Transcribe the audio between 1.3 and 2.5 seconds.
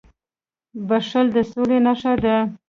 د سولي نښه ده.